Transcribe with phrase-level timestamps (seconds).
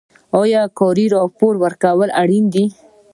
[0.79, 2.65] کاري راپور ورکول اړین دي